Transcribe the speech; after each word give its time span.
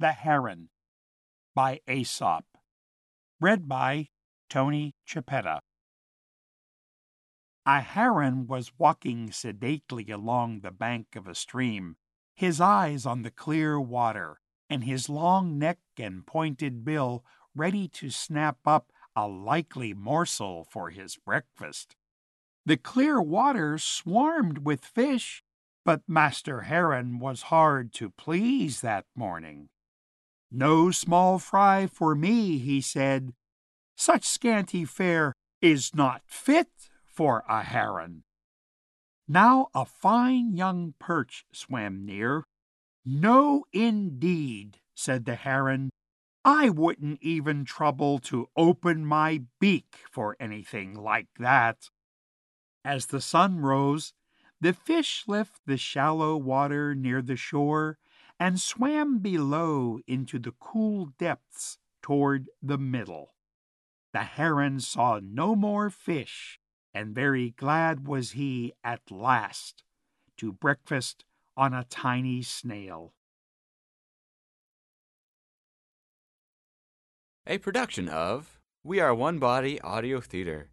The 0.00 0.12
Heron 0.12 0.70
by 1.54 1.80
Aesop. 1.86 2.46
Read 3.38 3.68
by 3.68 4.08
Tony 4.48 4.94
Chiapetta. 5.06 5.60
A 7.66 7.80
heron 7.82 8.46
was 8.46 8.72
walking 8.78 9.30
sedately 9.30 10.10
along 10.10 10.60
the 10.60 10.70
bank 10.70 11.16
of 11.16 11.28
a 11.28 11.34
stream, 11.34 11.96
his 12.34 12.62
eyes 12.62 13.04
on 13.04 13.20
the 13.20 13.30
clear 13.30 13.78
water, 13.78 14.40
and 14.70 14.84
his 14.84 15.10
long 15.10 15.58
neck 15.58 15.80
and 15.98 16.26
pointed 16.26 16.82
bill 16.82 17.22
ready 17.54 17.86
to 17.88 18.08
snap 18.08 18.56
up 18.64 18.90
a 19.14 19.28
likely 19.28 19.92
morsel 19.92 20.64
for 20.64 20.88
his 20.88 21.18
breakfast. 21.18 21.94
The 22.64 22.78
clear 22.78 23.20
water 23.20 23.76
swarmed 23.76 24.64
with 24.64 24.82
fish, 24.82 25.44
but 25.84 26.00
Master 26.08 26.62
Heron 26.62 27.18
was 27.18 27.42
hard 27.42 27.92
to 27.96 28.08
please 28.08 28.80
that 28.80 29.04
morning. 29.14 29.68
No 30.50 30.90
small 30.90 31.38
fry 31.38 31.86
for 31.86 32.14
me, 32.14 32.58
he 32.58 32.80
said. 32.80 33.34
Such 33.96 34.24
scanty 34.24 34.84
fare 34.84 35.34
is 35.60 35.94
not 35.94 36.22
fit 36.26 36.68
for 37.06 37.44
a 37.48 37.62
heron. 37.62 38.24
Now 39.28 39.68
a 39.74 39.84
fine 39.84 40.56
young 40.56 40.94
perch 40.98 41.44
swam 41.52 42.04
near. 42.04 42.44
No, 43.04 43.64
indeed, 43.72 44.78
said 44.94 45.24
the 45.24 45.36
heron. 45.36 45.90
I 46.44 46.68
wouldn't 46.70 47.22
even 47.22 47.64
trouble 47.64 48.18
to 48.20 48.48
open 48.56 49.04
my 49.04 49.42
beak 49.60 49.98
for 50.10 50.36
anything 50.40 50.94
like 50.94 51.28
that. 51.38 51.90
As 52.84 53.06
the 53.06 53.20
sun 53.20 53.60
rose, 53.60 54.14
the 54.60 54.72
fish 54.72 55.24
left 55.26 55.60
the 55.66 55.76
shallow 55.76 56.36
water 56.36 56.94
near 56.94 57.22
the 57.22 57.36
shore 57.36 57.98
and 58.40 58.58
swam 58.58 59.18
below 59.18 60.00
into 60.06 60.38
the 60.38 60.54
cool 60.58 61.12
depths 61.18 61.76
toward 62.00 62.48
the 62.62 62.78
middle. 62.78 63.34
The 64.14 64.20
heron 64.20 64.80
saw 64.80 65.20
no 65.22 65.54
more 65.54 65.90
fish, 65.90 66.58
and 66.94 67.14
very 67.14 67.50
glad 67.50 68.08
was 68.08 68.32
he 68.32 68.72
at 68.82 69.10
last 69.10 69.84
to 70.38 70.52
breakfast 70.52 71.26
on 71.54 71.74
a 71.74 71.84
tiny 71.84 72.40
snail. 72.40 73.12
A 77.46 77.58
production 77.58 78.08
of 78.08 78.58
We 78.82 79.00
Are 79.00 79.14
One 79.14 79.38
Body 79.38 79.78
Audio 79.82 80.20
Theater. 80.20 80.70